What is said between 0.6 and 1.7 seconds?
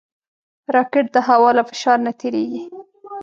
راکټ د هوا له